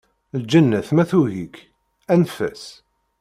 Lǧennet 0.41 0.89
ma 0.93 1.03
tugi-k, 1.09 1.55
anef-as. 2.11 2.63